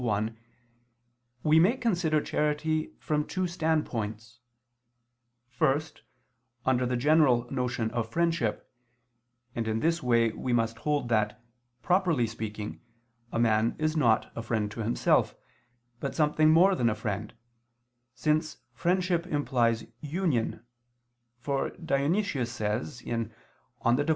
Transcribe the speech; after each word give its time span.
1), 0.03 0.35
we 1.43 1.59
may 1.59 1.77
consider 1.77 2.19
charity 2.21 2.91
from 2.97 3.23
two 3.23 3.45
standpoints: 3.45 4.39
first, 5.47 6.01
under 6.65 6.87
the 6.87 6.97
general 6.97 7.45
notion 7.51 7.91
of 7.91 8.09
friendship, 8.09 8.67
and 9.53 9.67
in 9.67 9.79
this 9.79 10.01
way 10.01 10.31
we 10.31 10.51
must 10.51 10.79
hold 10.79 11.07
that, 11.09 11.39
properly 11.83 12.25
speaking, 12.25 12.81
a 13.31 13.37
man 13.37 13.75
is 13.77 13.95
not 13.95 14.31
a 14.35 14.41
friend 14.41 14.71
to 14.71 14.79
himself, 14.79 15.35
but 15.99 16.15
something 16.15 16.49
more 16.49 16.73
than 16.73 16.89
a 16.89 16.95
friend, 16.95 17.35
since 18.15 18.57
friendship 18.73 19.27
implies 19.27 19.85
union, 19.99 20.65
for 21.37 21.69
Dionysius 21.77 22.51
says 22.51 23.03
(Div. 23.03 23.29